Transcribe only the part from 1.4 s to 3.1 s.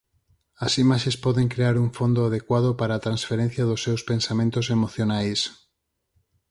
crear un fondo adecuado para a